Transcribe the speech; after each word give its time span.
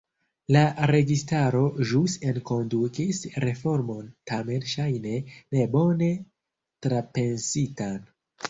La 0.53 0.61
registaro 0.91 1.59
ĵus 1.89 2.15
enkondukis 2.31 3.21
reformon, 3.45 4.09
tamen 4.33 4.67
ŝajne 4.73 5.15
ne 5.57 5.69
bone 5.77 6.11
trapensitan. 6.87 8.03